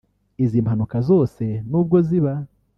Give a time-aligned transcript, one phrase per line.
[0.43, 2.33] Izi mpanuka zose n’ubwo ziba